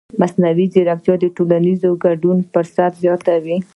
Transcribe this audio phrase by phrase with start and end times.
[0.21, 3.57] مصنوعي ځیرکتیا د ټولنیز ګډون فرصت زیاتوي.